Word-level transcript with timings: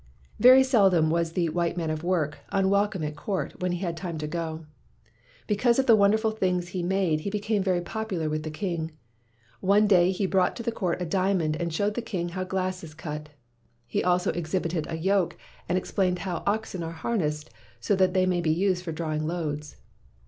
Very 0.39 0.63
seldom 0.63 1.11
was 1.11 1.33
the 1.33 1.49
"white 1.49 1.77
man 1.77 1.91
of 1.91 2.03
work" 2.03 2.39
unwelcome 2.51 3.03
at 3.03 3.15
court 3.15 3.61
when 3.61 3.71
he 3.73 3.77
had 3.77 3.95
time 3.95 4.17
to 4.17 4.25
go. 4.25 4.65
Because 5.45 5.77
of 5.77 5.85
the 5.85 5.95
wonderful 5.95 6.31
things 6.31 6.69
he 6.69 6.81
made 6.81 7.19
he 7.19 7.29
became 7.29 7.61
very 7.61 7.81
popular 7.81 8.27
with 8.27 8.41
the 8.41 8.49
king. 8.49 8.93
One 9.59 9.85
day 9.85 10.09
he 10.09 10.25
brought 10.25 10.55
to 10.55 10.63
the 10.63 10.71
court 10.71 11.03
a 11.03 11.05
diamond 11.05 11.55
and 11.57 11.71
showed 11.71 11.93
the 11.93 12.01
king 12.01 12.29
how 12.29 12.45
glass 12.45 12.83
is 12.83 12.95
cut. 12.95 13.29
He 13.85 14.03
also 14.03 14.31
exhibited 14.31 14.87
a 14.89 14.97
yoke 14.97 15.37
and 15.69 15.77
explained 15.77 16.17
how 16.25 16.41
oxen 16.47 16.81
are 16.81 16.93
harnessed 16.93 17.51
so 17.79 17.95
that 17.95 18.15
they 18.15 18.25
may 18.25 18.41
be 18.41 18.49
used 18.49 18.83
for 18.83 18.91
drawing 18.91 19.27
loads. 19.27 19.75